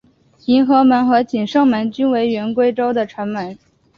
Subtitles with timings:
[0.47, 3.55] 迎和门和景圣门均为原归州的城门。